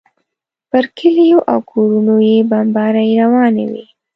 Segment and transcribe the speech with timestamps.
[0.69, 3.83] پر کلیو او کورونو یې بمبارۍ روانې وې.